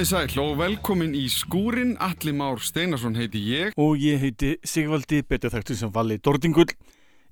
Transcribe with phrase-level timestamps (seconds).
[0.00, 3.74] Komið sæl og velkomin í skúrin, Alli Már Steinarsson heiti ég.
[3.76, 6.72] Og ég heiti Sigvaldi, betur þakktur sem valli Dordingull.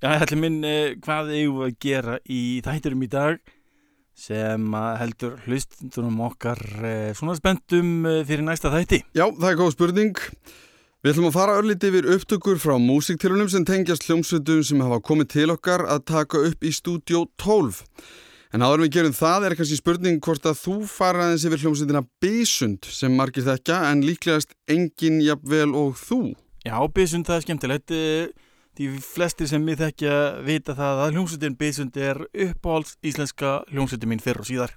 [0.03, 3.41] Já, allir minn, eh, hvað eigum við að gera í þætturum í dag
[4.13, 9.01] sem heldur hlustunum okkar eh, svona spenntum eh, fyrir næsta þætti?
[9.17, 10.15] Já, það er góð spurning.
[11.01, 15.33] Við ætlum að fara örlítið yfir upptökur frá músiktilunum sem tengjast hljómsveitum sem hafa komið
[15.39, 17.81] til okkar að taka upp í stúdjó 12.
[18.49, 22.87] En áður við gerum það er kannski spurning hvort að þú faraðins yfir hljómsveitina Bísund
[22.89, 26.21] sem margir þekka en líklegast engin jafnvel og þú.
[26.65, 27.93] Já, Bísund það er skemmtilegt.
[28.79, 30.15] Því flestir sem við þekkja
[30.47, 34.73] vita það að hljómsveitin Bísund er uppáhalds íslenska hljómsveitin mín fyrr og síðar.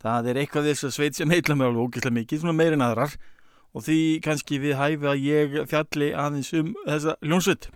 [0.00, 3.18] Það er eitthvað þess að sveit sem heitla mér alveg ógeðslega mikið, svona meirinn aðrar
[3.72, 7.68] og því kannski við hæfi að ég fjalli aðeins um þessa hljómsveit.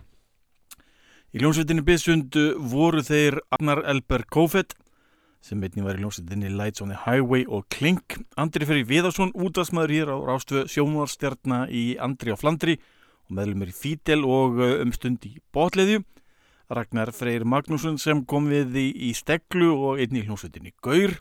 [1.35, 2.41] Í hljómsveitinni Bísund
[2.71, 4.73] voru þeir Arnar Elber Kófett
[5.47, 8.17] sem einnig var í hljómsveitinni Lights on the Highway og Klink.
[8.39, 12.75] Andri Ferri Viðarsson, útastmaður hér á Rástvö sjónvarstjarnar í Andri á Flandri
[13.27, 16.03] og meðlumir í Fítel og uh, um stund í Botleðju.
[16.67, 21.15] Ragnar Freyr Magnússon sem kom við í, Steglu og einnig í hljómsveitinni Gaur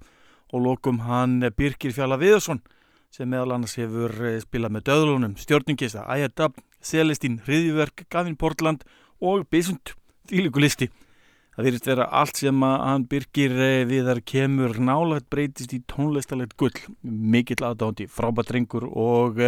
[0.50, 2.64] og lokum hann Birkir Fjalla Viðarsson
[3.14, 8.82] sem meðal annars hefur uh, spilað með döðlunum Stjórningista, Æjadab, Celestín, Hriðiverk, Gavin Portland
[9.22, 9.94] og Bísund,
[10.26, 10.90] þýlíkulisti.
[11.56, 16.52] Það virðist vera allt sem að hann Birkir uh, viðar kemur nálægt breytist í tónlistalegt
[16.60, 19.40] gull, mikill aðdándi, frábært rengur og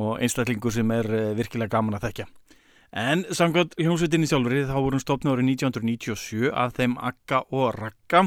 [0.00, 2.26] og einstaklingur sem er eh, virkilega gaman að þekkja.
[3.00, 8.24] En samkvæmt hljómsveitinni sjálfur þá voru hún stopnað árið 1997 að þeim Akka og Rakka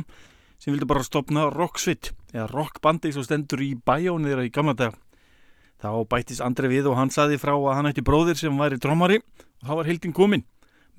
[0.61, 4.95] sem vildi bara stopna rocksvitt eða rockbandi svo stendur í bæjónu þeirra í gamla dag.
[5.83, 9.19] Þá bættis Andri við og hann saði frá að hann ætti bróðir sem væri drómari
[9.19, 10.45] og þá var heldinn komin.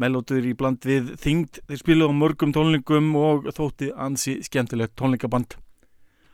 [0.02, 5.54] Melótur í bland við þingd, þeir spiluði á mörgum tónlingum og þótti ansi skemmtilegt tónlingaband.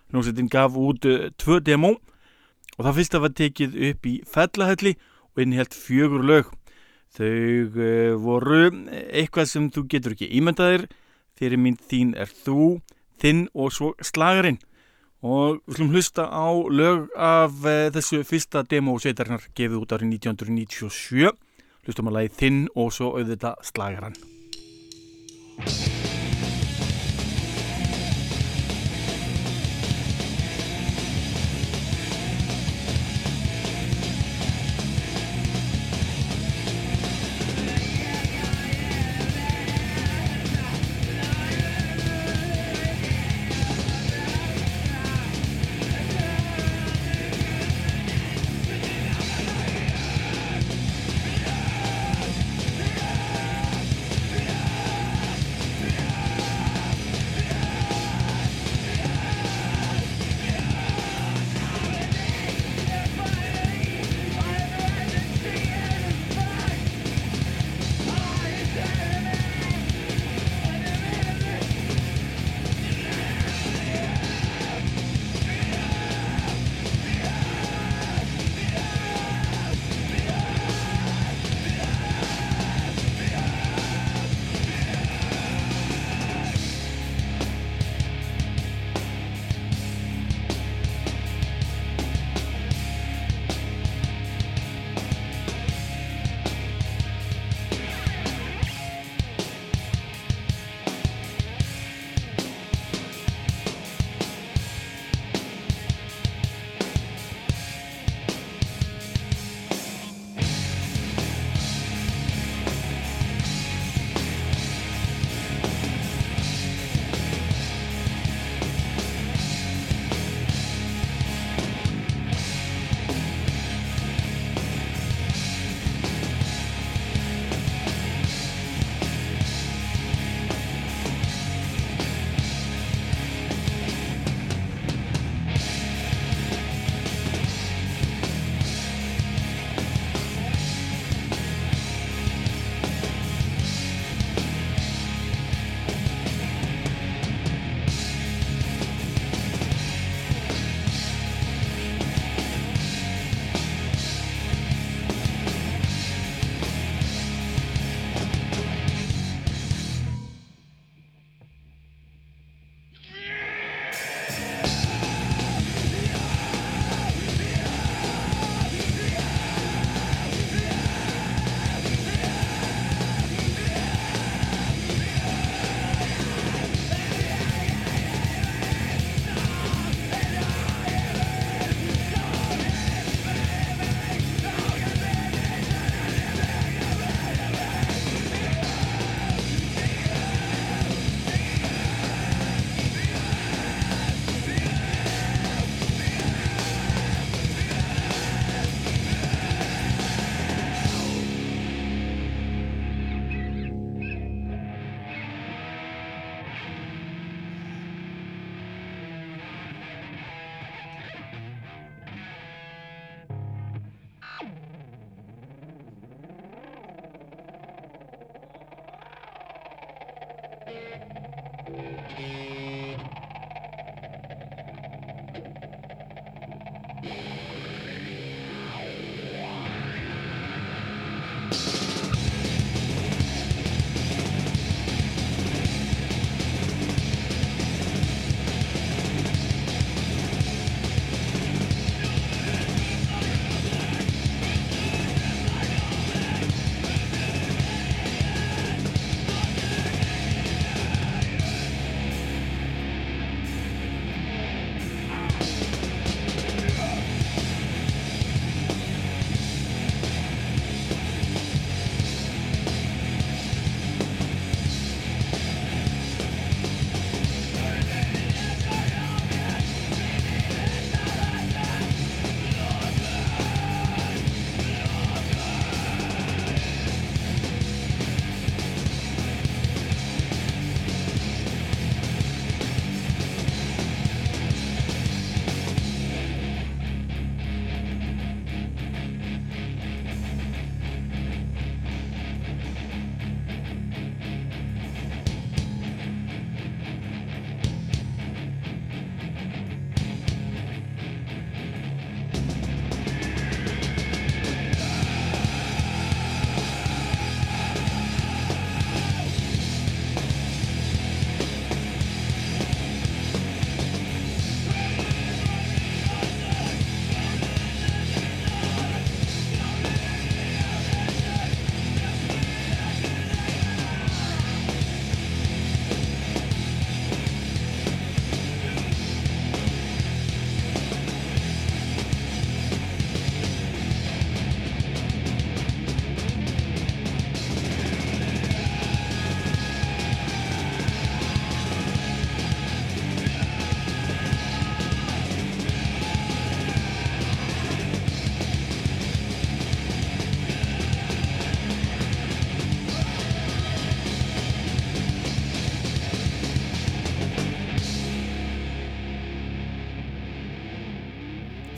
[0.09, 1.91] Hljómsveitin gaf út uh, tvö demo
[2.79, 4.95] og það fyrsta var tekið upp í fellahelli
[5.35, 6.49] og innhelt fjögur lög.
[7.13, 8.63] Þau uh, voru
[9.11, 10.89] eitthvað sem þú getur ekki ímyndaðir,
[11.37, 12.81] fyrir mín þín er þú,
[13.21, 14.57] þinn og svo slagarinn.
[15.21, 17.61] Og við slum hlusta á lög af
[17.93, 21.29] þessu fyrsta demo sveitarnar gefið út árið 1997.
[21.87, 24.19] Hlustum að lagi þinn og svo auðvitað slagarann.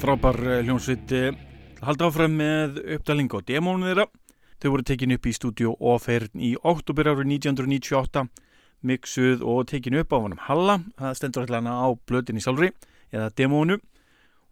[0.02, 1.12] Frábær eh, hljónsveit
[1.82, 4.06] halda áfram með uppdaling á demónu þeirra.
[4.62, 8.24] Þau voru tekin upp í stúdíu Ofern í oktober árið 1998
[8.86, 12.72] mixuð og tekin upp á honum Halla, það stendur alltaf á blötinni sjálfri
[13.15, 13.79] eða demónu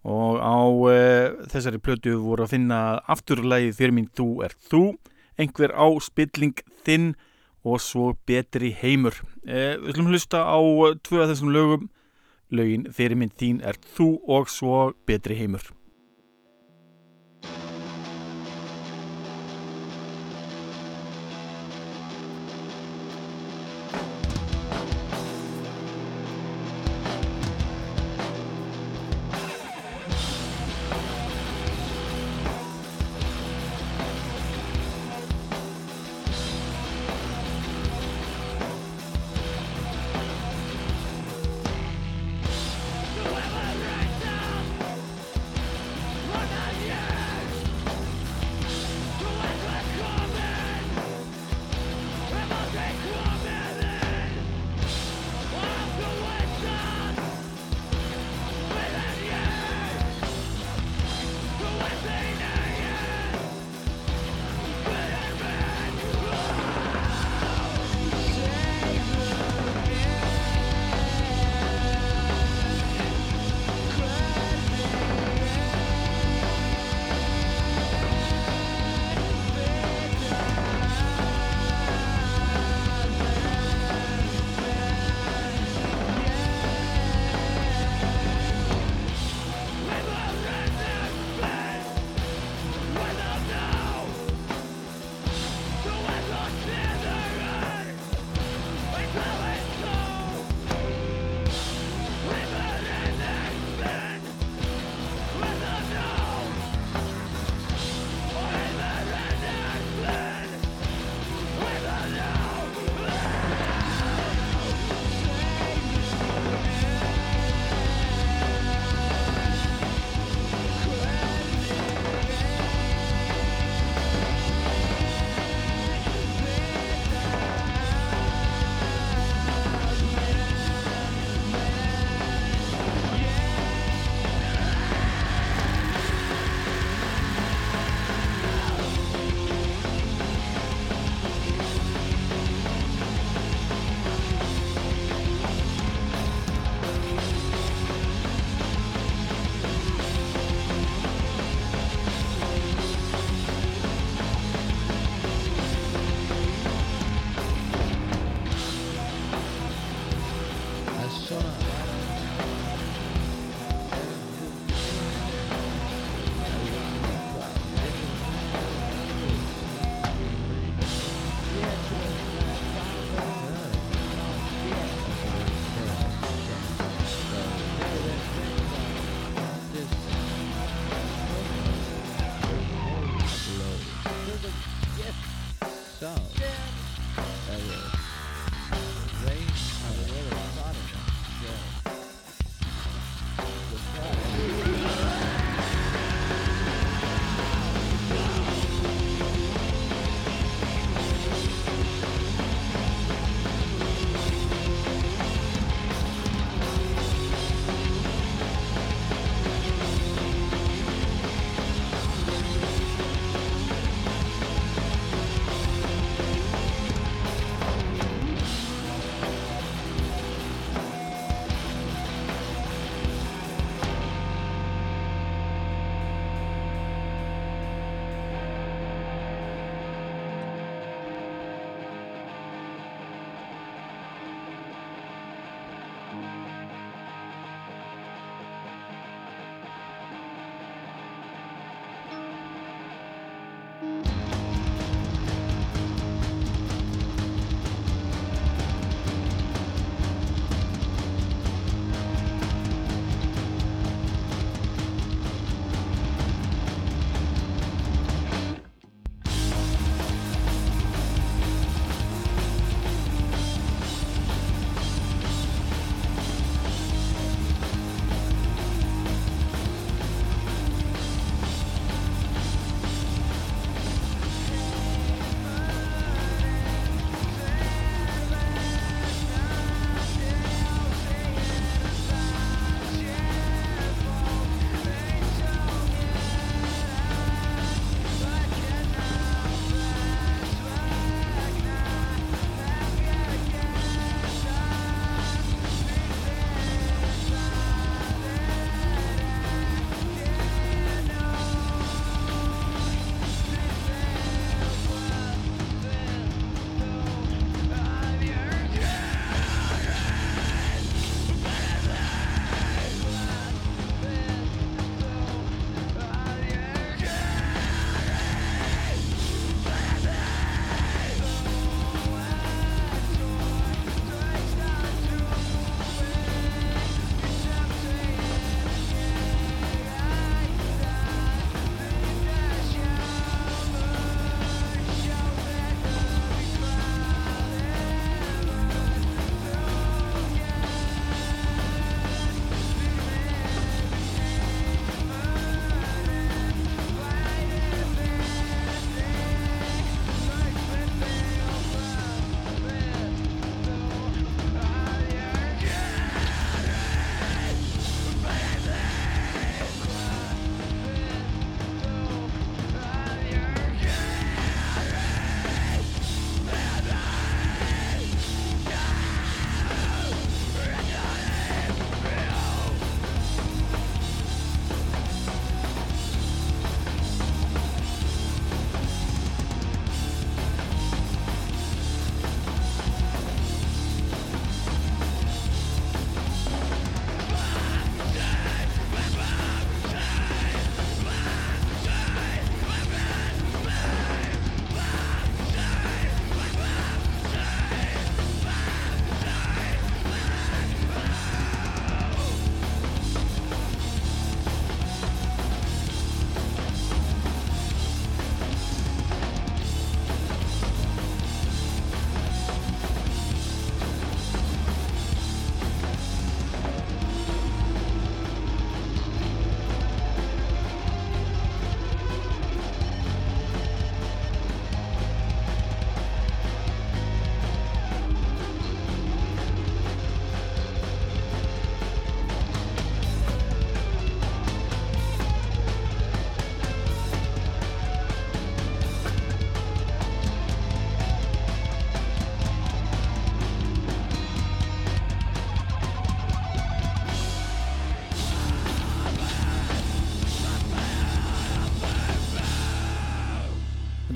[0.06, 0.58] og á
[0.90, 0.98] e,
[1.52, 4.84] þessari blötu voru að finna afturlægið fyrir mín Þú er þú,
[5.36, 7.12] einhver á spilling þinn
[7.66, 9.18] og svo betri heimur.
[9.44, 10.58] E, við slumum hlusta á
[11.04, 11.90] tvö af þessum lögum
[12.50, 15.62] Laugin fyrir minn þín er þú og svo betri heimur.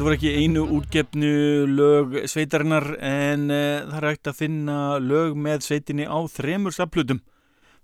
[0.05, 1.29] Þetta voru ekki einu útgefnu
[1.65, 7.23] lög sveitarinnar en uh, það er hægt að finna lög með sveitinni á þremur saflutum.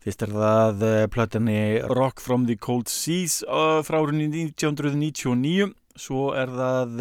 [0.04, 6.26] Fyrst er það uh, platinni Rock from the Cold Seas uh, frá árunni 1999, svo
[6.36, 7.00] er það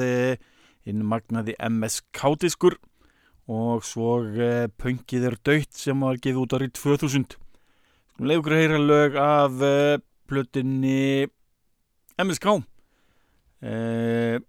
[0.87, 2.77] inn magnaði MSK-diskur
[3.51, 4.21] og svo
[4.79, 7.35] Pöngið er döytt sem var gefið út árið 2000.
[8.23, 9.59] Leifur að heyra lög af
[10.31, 11.27] platinni
[12.23, 12.55] MSK.
[13.59, 14.39] Uh,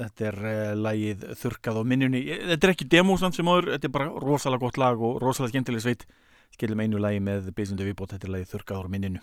[0.00, 2.22] Þetta er uh, lagið Þurkað á minnunni.
[2.30, 5.52] Ég- Þetta er ekki demósand sem áður, þetta er bara rosalega gott lag og rosalega
[5.52, 6.06] skemmtileg sveit.
[6.52, 9.20] Skilum einu lagi með Bísundu Viðbót, þetta er lagið Þurkað á minninu.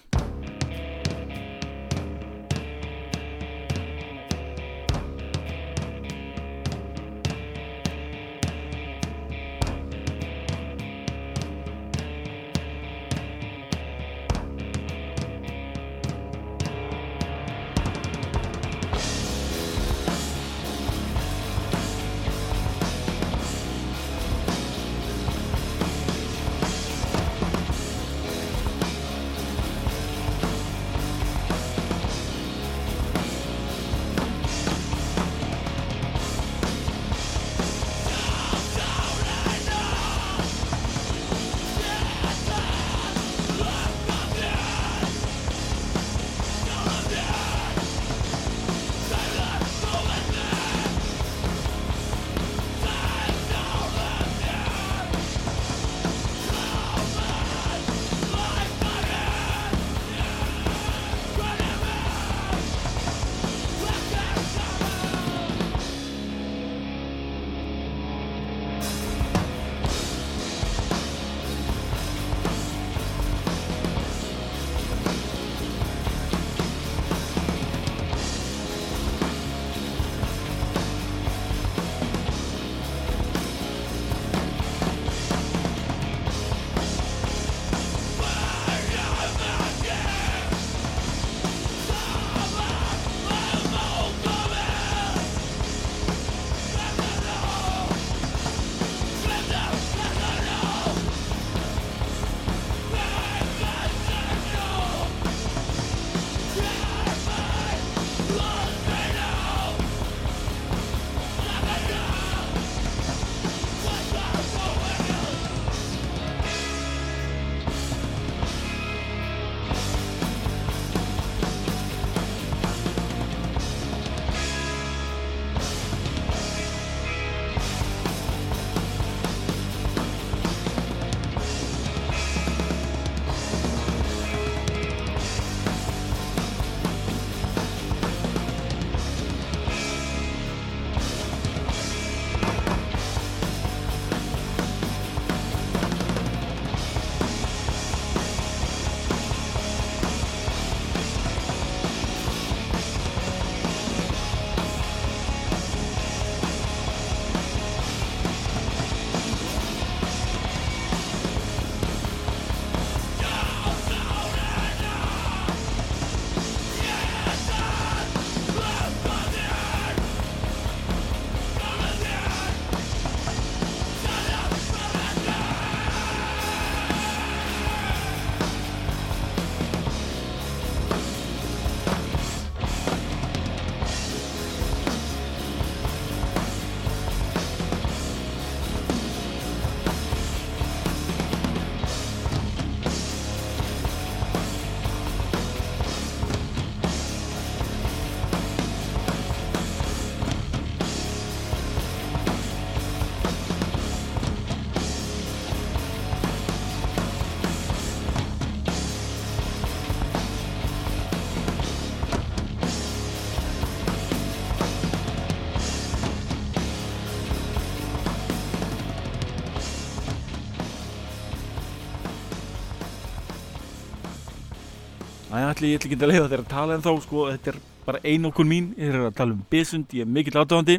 [225.60, 228.00] Ætli, ég ætla ekki að leiða þér að tala en þá, sko, þetta er bara
[228.08, 230.78] ein okkur mín, ég er að tala um Bisund, ég er mikill átöfandi,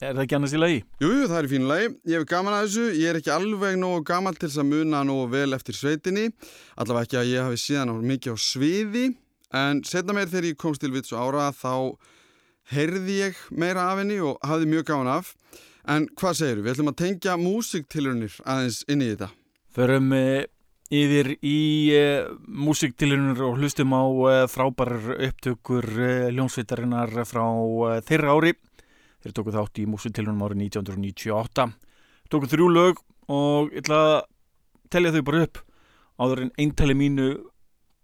[0.00, 0.76] er það ekki annars í lagi?
[1.02, 1.88] Jú, jú, það er í fínu lagi.
[2.08, 2.84] Ég hef gaman að þessu.
[2.96, 6.28] Ég er ekki alveg nógu gamal til þess að muna nógu vel eftir sveitinni.
[6.80, 9.04] Allavega ekki að ég hafi síðan á mikið á sviði.
[9.60, 11.74] En setna meir þegar ég komst til vits og ára þá
[12.70, 15.34] heyrði ég meira af henni og hafði mjög gaman af.
[15.90, 16.72] En hvað segir við?
[16.76, 19.32] ætlum að tengja músiktilunir aðeins inn í þetta.
[19.74, 20.48] Förum uh,
[20.90, 21.58] yfir í
[21.94, 27.44] uh, músiktilunir og hlustum á uh, frábærar upptökur uh, ljónsveitarinnar frá
[28.06, 28.56] þeirra ári.
[29.22, 31.68] Þeir tóku þátt í músiktilunum árið 1998.
[32.32, 34.16] Tóku þrjú lög og ég ætla að
[34.90, 35.60] telja þau bara upp
[36.20, 37.28] áður en eintali mínu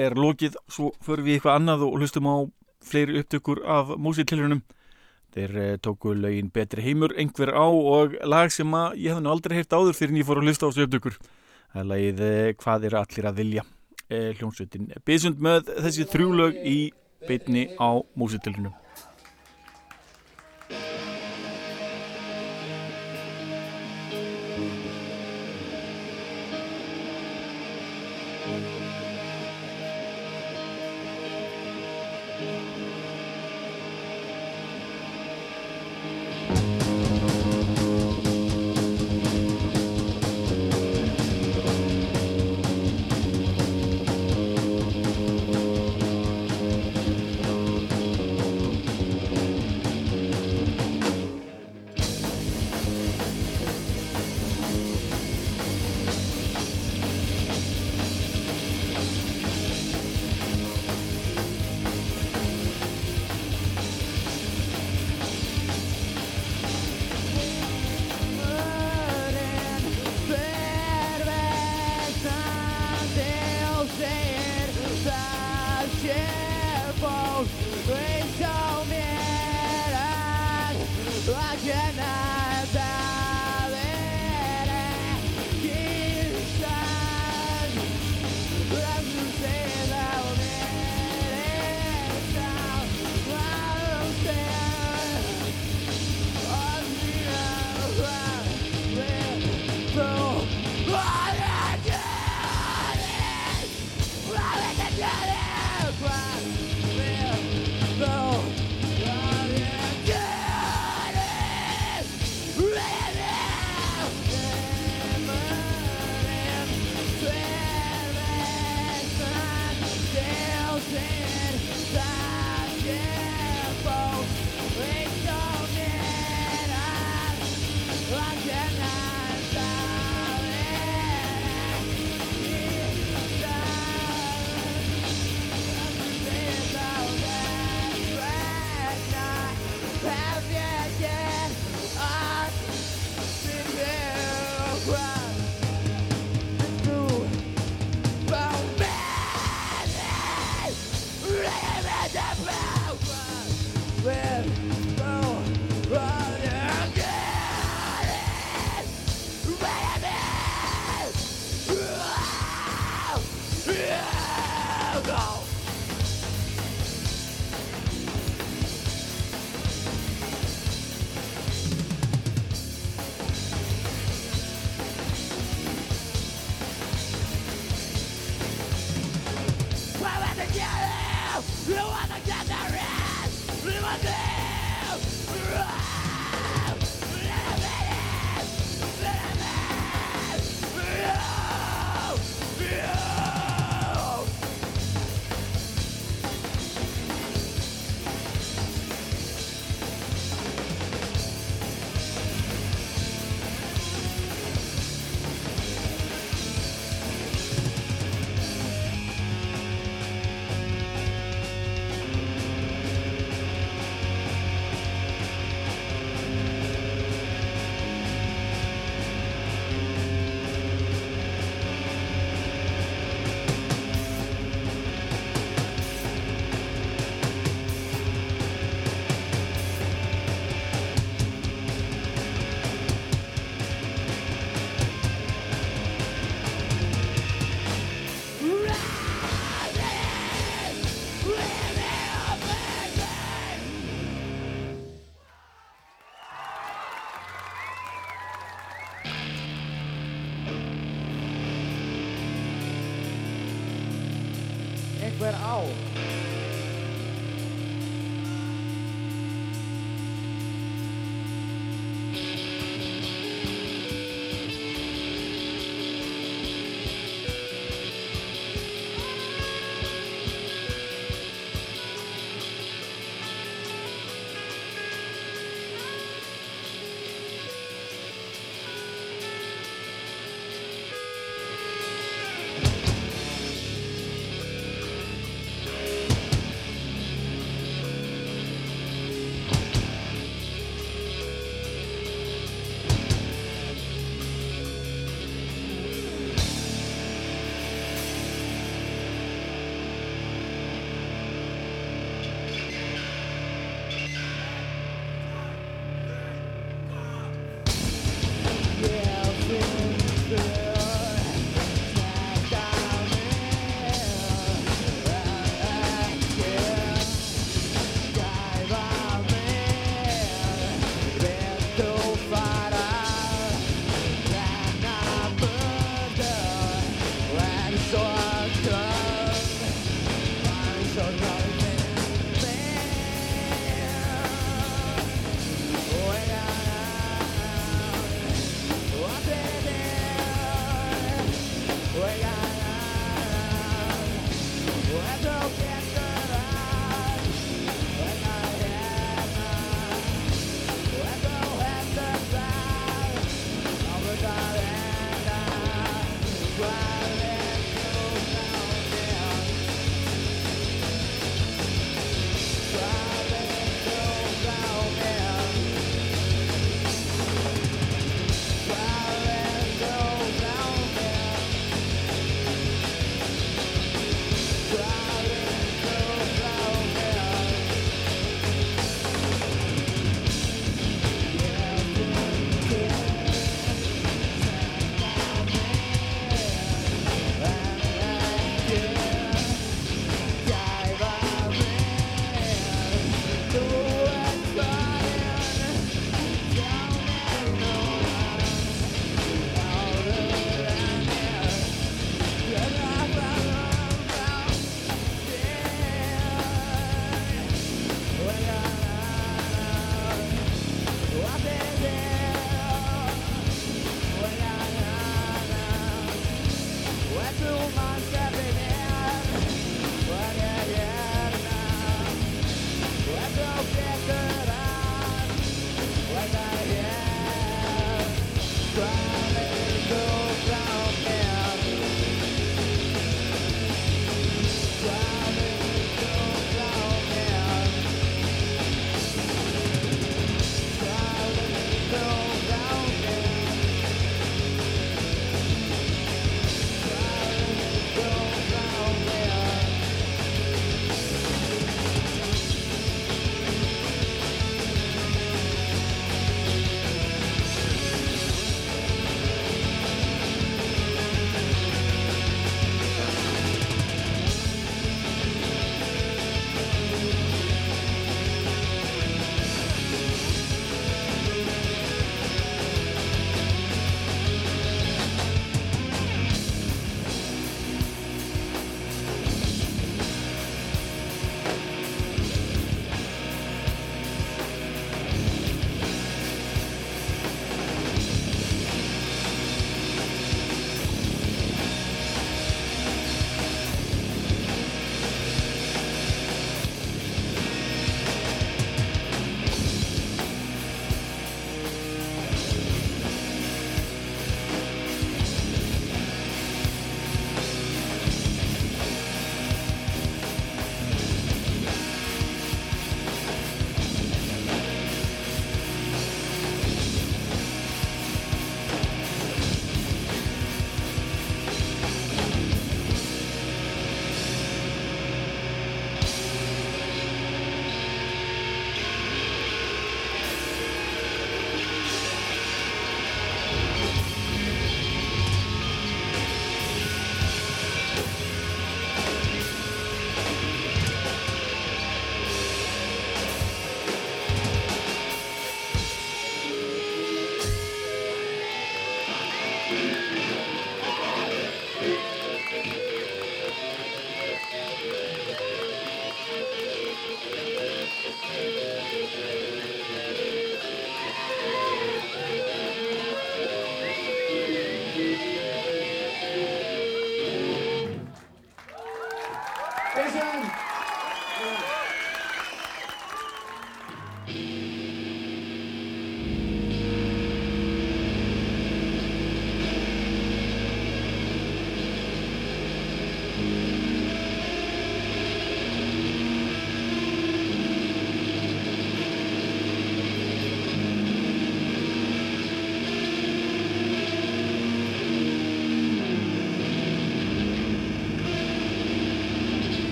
[0.00, 2.36] er lokið, svo förum við eitthvað annað og hlustum á
[2.80, 4.62] fleiri upptökur af músiktilunum.
[5.36, 9.60] Þeir tóku lögin Betri heimur einhver á og lag sem að ég hef nú aldrei
[9.60, 11.20] heyrt áður fyrir en ég fór að hlusta á þessu upptökur.
[11.70, 13.66] Það er lagið eh, Hvað er allir að vilja
[14.08, 16.78] eh, hljómsveitin Bísund með þessi þrjú lög í
[17.28, 18.74] beitni á músitilunum.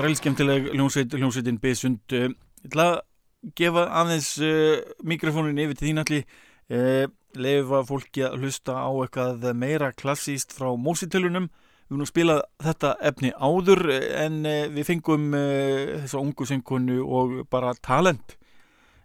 [0.00, 3.00] Þrælskemtileg hljómsveit, hljómsveitin Bysund uh, ég ætla að
[3.58, 6.24] gefa aðeins uh, mikrofónin yfir til þín allir
[6.72, 7.06] uh,
[7.36, 11.50] leifa fólki að hlusta á eitthvað meira klassíst frá mósitölunum
[11.90, 16.46] við erum nú spilað þetta efni áður uh, en uh, við fengum uh, þessa ungu
[16.46, 18.36] söngkonu og bara talent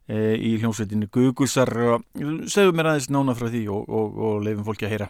[0.05, 1.71] í hljómsveitinu Gugusar
[2.45, 5.07] segðu mér aðeins nána frá því og, og, og leifum fólki að heyra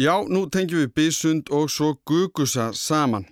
[0.00, 3.26] Já, nú tengjum við Bysund og svo Gugusa saman,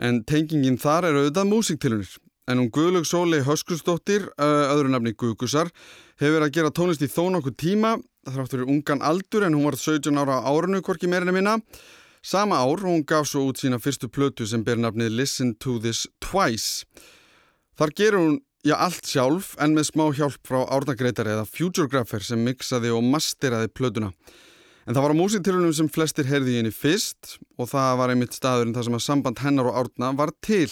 [0.00, 2.12] en tengingin þar er auðvitað músiktilunir.
[2.48, 5.68] En hún Guðlög Sóli Höskustóttir, öðru nafni Gugusar,
[6.22, 7.96] hefur að gera tónlist í þó nokkuð tíma,
[8.30, 11.58] þrátt fyrir ungan aldur en hún var 17 ára á árinu, hvorki meirinu minna.
[12.22, 16.06] Sama ár hún gaf svo út sína fyrstu plötu sem ber nafnið Listen to this
[16.22, 16.86] Twice.
[17.74, 22.22] Þar gerur hún Já, allt sjálf en með smá hjálp frá Árna Greitari eða Futuregrapher
[22.22, 24.12] sem mixaði og masteraði plötuna.
[24.86, 28.38] En það var á músiktilunum sem flestir heyrði í henni fyrst og það var einmitt
[28.38, 30.70] staðurinn þar sem að samband hennar og Árna var til.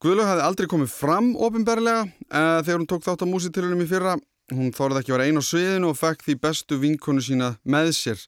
[0.00, 4.16] Guðlaug hafði aldrei komið fram ofinberlega eða þegar hún tók þátt á músiktilunum í fyrra.
[4.56, 7.92] Hún þórði ekki að vera einn á sviðinu og fekk því bestu vinkonu sína með
[8.00, 8.24] sér.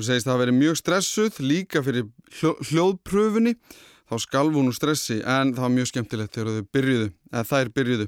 [0.00, 2.06] Hún segist að það veri mjög stressuð líka fyrir
[2.38, 3.50] hljó hljóðpröfunni.
[4.08, 7.72] Þá skalf hún úr stressi en það var mjög skemmtilegt þegar þau byrjuðu, eða þær
[7.76, 8.06] byrjuðu.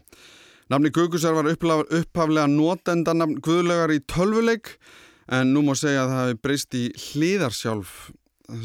[0.73, 4.73] Namni Gugusar var upphaflega notendanamn Guðlaugar í tölvuleik
[5.29, 7.95] en nú má segja að það hefði breyst í hliðarsjálf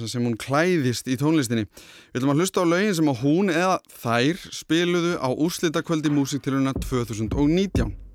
[0.07, 1.67] sem hún klæðist í tónlistinni.
[2.15, 6.71] Við ætlum að hlusta á lögin sem að hún eða þær spiluðu á úrslitakvöldi músiktiluna
[6.79, 8.06] 2019.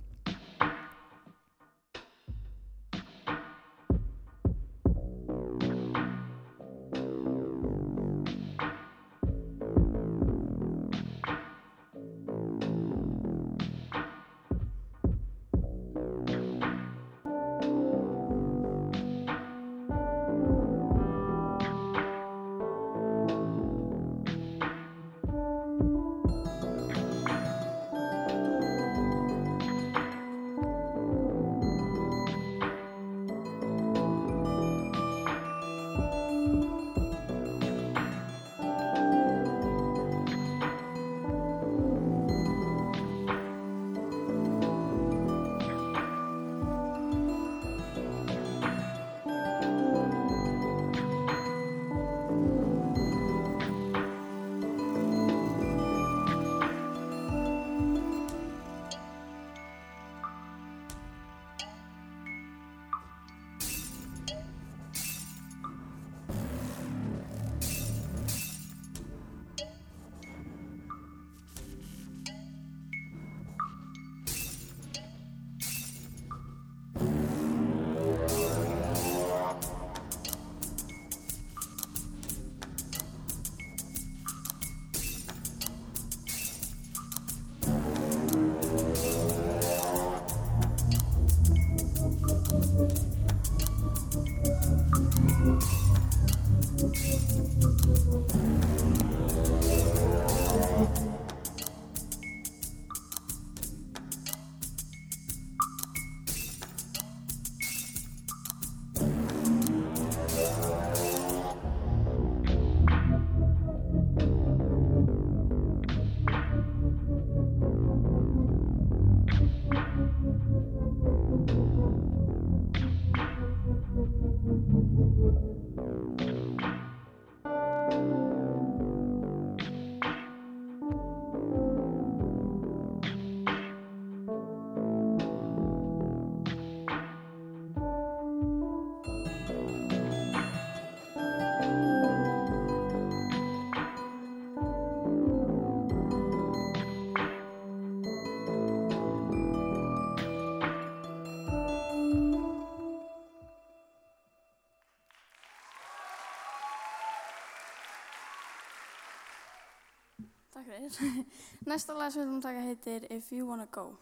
[161.71, 163.93] Næsta lag sem við að taka heitir If You Wanna Go.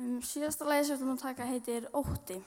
[0.00, 2.38] Um, síðasta lagi sem við ætlum að taka heitir Ótti.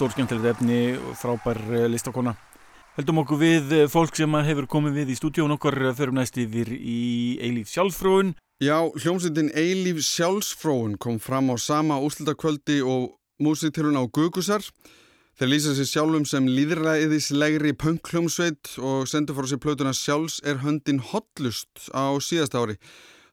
[0.00, 2.32] Stór skemmtilegt efni frábær eh, listakona.
[2.96, 6.38] Heldum okkur við eh, fólk sem hefur komið við í stúdíun okkar eh, förum næst
[6.40, 8.30] yfir í Eilíf sjálfsfróun.
[8.64, 13.10] Já, hljómsveitin Eilíf sjálfsfróun kom fram á sama úslutakvöldi og
[13.44, 14.64] músiktilun á Gugusar.
[15.36, 21.04] Þeir lýsa sér sjálfum sem líðræðislegri punk-hljómsveit og sendur fór sér plötuna sjálfs er höndin
[21.12, 22.80] hotlust á síðast ári.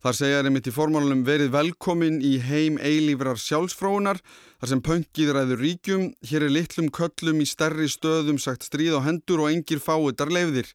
[0.04, 4.22] Þar segja þeir mitt í formálunum verið velkomin í heim eilífrar sjálfsfróunar
[4.60, 9.06] þar sem pöngið ræður ríkjum, hér er litlum köllum í stærri stöðum sagt stríð á
[9.08, 10.70] hendur og engir fáiðar leifðir.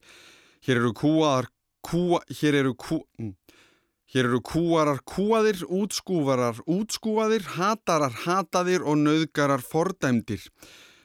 [0.67, 1.53] Hér eru kúaðar,
[1.87, 3.05] kúa, hér eru kú...
[3.23, 3.37] mm.
[4.13, 10.43] Hér eru kúarar kúaðir, útskúvarar útskúaðir, hatarar hataðir og nauðgarar fordæmdir.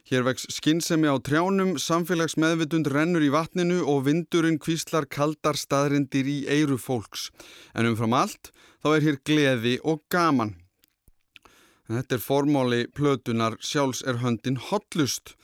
[0.07, 6.37] Hér vex skinnsemi á trjánum, samfélagsmeðvitund rennur í vatninu og vindurinn kvíslar kaldar staðrindir í
[6.47, 7.25] eiru fólks.
[7.75, 10.53] En umfram allt þá er hér gleði og gaman.
[11.91, 15.35] En þetta er formáli plötunar sjálfs er höndin hotlust.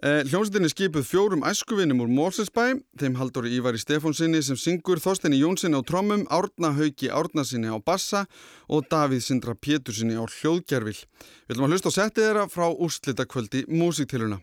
[0.00, 5.36] Eh, Hljómsveitin er skipuð fjórum æskuvinum úr Mórsesbæ, þeim Halldóri Ívari Stefónsinni sem syngur, Þorsteini
[5.42, 8.24] Jónsinni á trommum, Árna Hauki Árnasinni á bassa
[8.64, 11.04] og Davíð Sindra Pétursinni á hljóðgerfil.
[11.04, 14.40] Við ætlum að hlusta á settið þeirra frá úrslitakvöldi músiktiluna.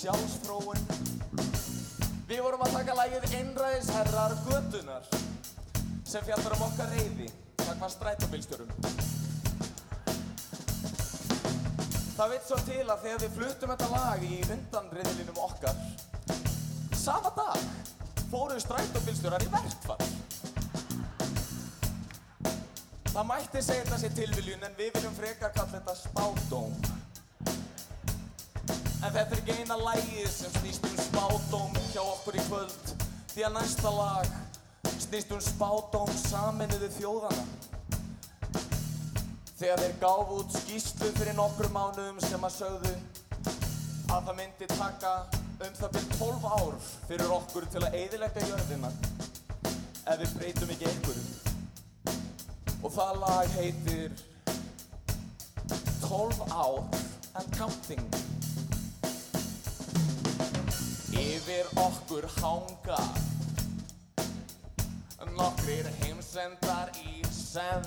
[0.00, 0.78] Eilíf sjálfsfróun.
[2.28, 5.08] Við vorum að taka lagið Einræðisherrar götunar
[6.08, 7.26] sem fjallar um okkar reyði
[7.60, 8.70] takk var strætóbílstjórum.
[12.16, 15.84] Það veit svo til að þegar við fluttum þetta lag í undanriðlinum okkar
[16.96, 17.60] sama dag
[18.30, 20.08] fóru strætóbílstjórar í verkfall.
[23.10, 26.89] Það mætti segja þetta sé tilviljun en við viljum frekar kalla þetta spádóm.
[29.10, 32.92] En þetta er ekki eina lægið sem snýst um spádóm hjá okkur í kvöld.
[33.32, 34.28] Því að næsta lag
[35.02, 37.42] snýst um spádóm saminuðu þjóðana.
[39.58, 42.94] Þegar þeir gáfu út skýslu fyrir nokkur mánuðum sem að sögðu
[44.14, 46.80] að það myndi taka um það byrjum 12 ár
[47.10, 48.94] fyrir okkur til að eyðilegga jörðina
[50.06, 51.30] ef við breytum ekki einhverjum.
[52.78, 54.14] Og það lag heitir
[56.06, 56.84] 12 ár
[57.34, 58.29] and counting
[61.20, 63.00] Yfir okkur hanga.
[65.36, 67.84] Nokkrir heimsendar í senn.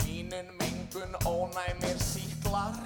[0.00, 2.76] Hlínun, mengun, ónæmir síklar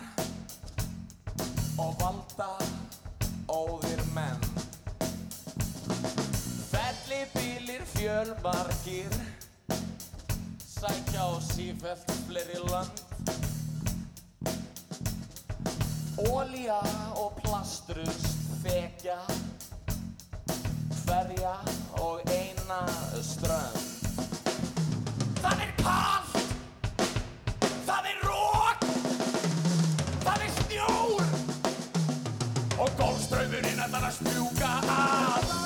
[1.78, 2.50] Og valda
[3.48, 4.46] óðir menn.
[6.70, 9.20] Fellibilir fjölmargir
[10.58, 13.04] Sækja á sífellt fleiri lönd
[16.18, 16.80] Ólía
[17.14, 18.26] og plastrust
[18.62, 19.18] fekja
[21.06, 21.54] Hverja
[22.02, 22.80] og eina
[23.22, 23.78] strönd.
[25.38, 26.34] Það er kallt
[27.86, 28.88] Það er rók
[30.26, 31.30] Það er snjór
[32.78, 35.57] Og golfströymurinn ætlar að spjúka að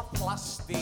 [0.00, 0.80] af plasti,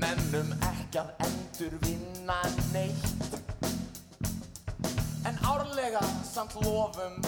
[0.00, 2.38] nennum ekki að endur vinna
[2.72, 3.36] neitt.
[5.28, 7.20] En árlega samt lofum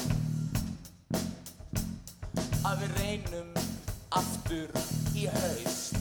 [2.67, 3.55] að við reynum
[4.23, 4.75] aftur
[5.15, 5.92] í haust.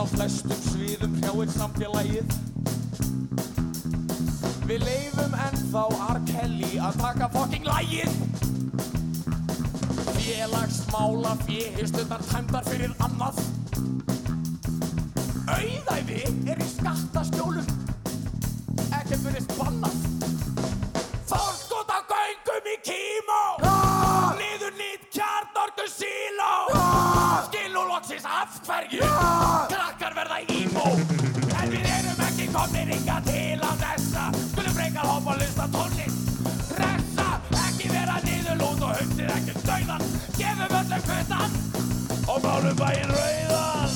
[0.00, 2.30] Á flestum sviðum hrjáir samfélagið.
[4.64, 6.20] Við leifum ennþá R.
[6.30, 8.14] Kelly að taka fokking lægið
[10.20, 13.42] Félagsmála fjehistunnar tæmdar fyrir annað.
[15.50, 17.68] Auðæfi er í skattaskjólum.
[18.88, 20.19] Ekkert verið bannað
[32.90, 36.18] ekki komnir inga til að nessa Skulum frekar hoppa og lusta tónlist
[36.80, 37.28] Ressa,
[37.66, 40.04] ekki vera niðurlút og hugsið ekki dauðan.
[40.38, 41.56] Gefum öllum puttan
[42.30, 43.94] Og málum bæinn rauðan.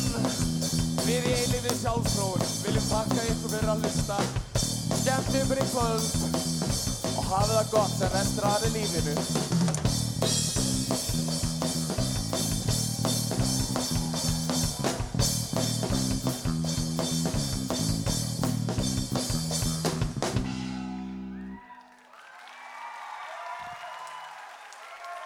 [1.04, 4.20] Við í eilífi sjálfsfróun viljum þakka ykkur fyrir að hlusta.
[5.00, 6.08] Skemmt ykkur í kvöld
[7.14, 9.53] og hafið það gott sem restur aðri lífinu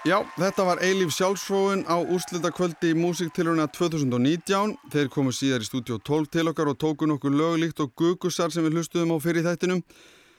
[0.09, 4.71] Já, þetta var Eilíf sjálfsfróun á úrslitakvöldi í Músiktilurina 2019.
[4.89, 8.65] Þeir komu síðar í stúdíu 12 til okkar og tóku nokkur löglíkt og gugusar sem
[8.65, 9.83] við hlustuðum á fyrir þættinum.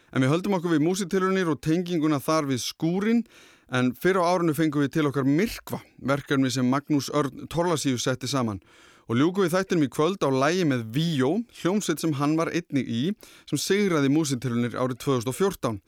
[0.09, 3.21] En við höldum okkur við músiktilurinnir og tenginguna þar við skúrin.
[3.69, 8.31] En fyrir á árinu fengum við til okkar Myrkva, verkefni sem Magnús Örn Torlasíu setti
[8.31, 8.63] saman.
[9.05, 12.89] Og ljúku við þættinum í kvöld á lægi með Víó, hljómsveit sem hann var einnig
[12.89, 13.11] í,
[13.45, 15.83] sem sigraði músiktilurinnir árið 2014.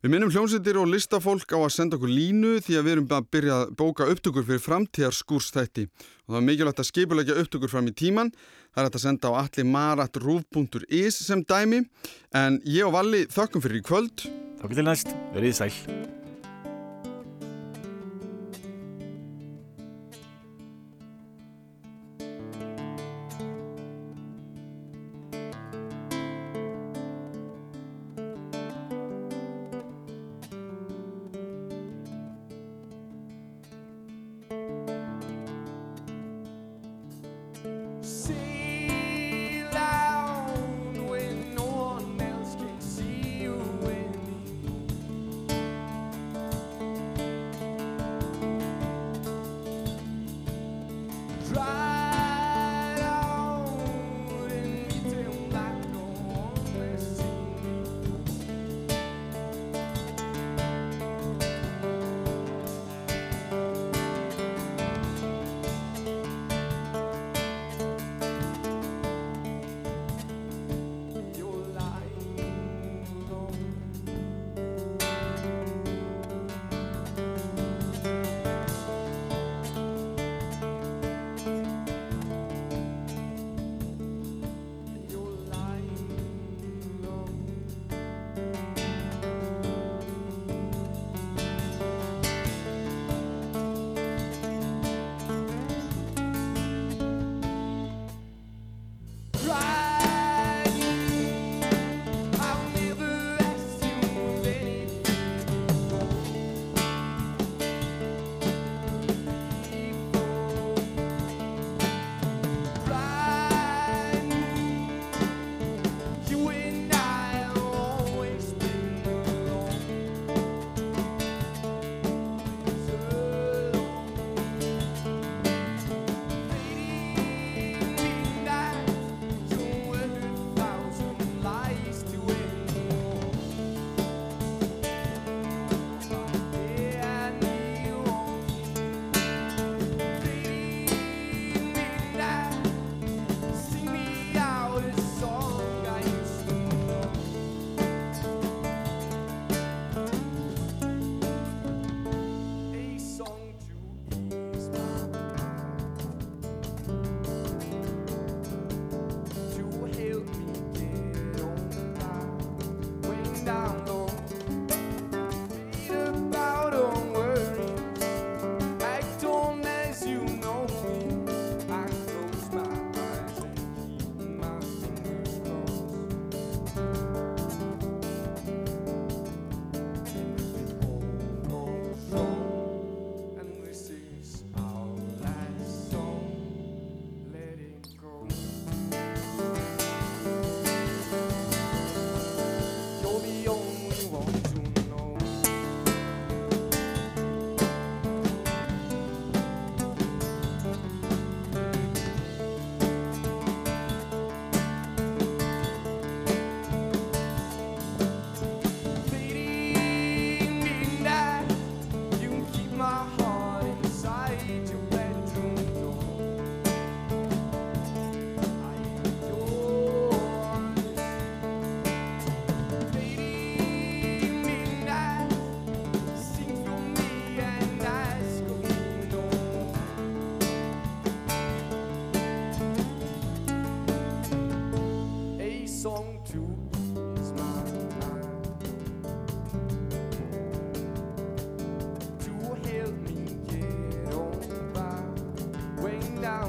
[0.00, 3.26] Við minnum hljómsveitir og listafólk á að senda okkur línu því að við erum að
[3.36, 7.90] byrja að bóka upptökur fyrir framtíðar skúrstætti og það er mikilvægt að skipulegja upptökur fram
[7.90, 8.30] í tíman.
[8.72, 11.82] Það er að senda á allimarat.ruf.is sem dæmi
[12.32, 14.24] en ég og Valli þökkum fyrir í kvöld.
[14.62, 16.18] Þá getur næst, verið sæl.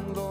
[0.02, 0.31] cuando